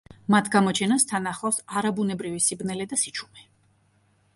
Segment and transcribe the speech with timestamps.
[0.35, 3.51] მათ გამოჩენას თან ახლავს არაბუნებრივი სიბნელე და სიჩუმე.